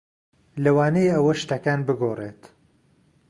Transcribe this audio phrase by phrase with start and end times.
[0.63, 2.41] لەوانەیە ئەوە شتەکان بگۆڕێت.